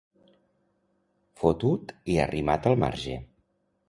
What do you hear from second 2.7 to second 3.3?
al marge.